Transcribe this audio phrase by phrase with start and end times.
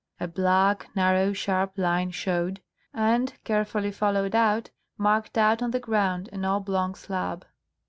[0.19, 2.59] A black, narrow, sharp line showed,
[2.91, 7.45] and, carefully followed out, marked out on the ground an oblong slab.